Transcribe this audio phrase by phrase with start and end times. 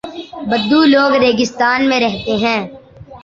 [0.49, 2.59] بدو لوگ ریگستان میں رہتے ہیں۔